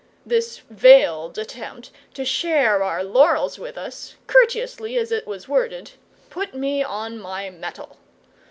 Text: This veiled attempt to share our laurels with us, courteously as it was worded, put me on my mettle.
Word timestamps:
This 0.25 0.63
veiled 0.67 1.37
attempt 1.37 1.91
to 2.15 2.25
share 2.25 2.81
our 2.81 3.03
laurels 3.03 3.59
with 3.59 3.77
us, 3.77 4.15
courteously 4.25 4.97
as 4.97 5.11
it 5.11 5.27
was 5.27 5.47
worded, 5.47 5.91
put 6.31 6.55
me 6.55 6.83
on 6.83 7.19
my 7.21 7.51
mettle. 7.51 7.97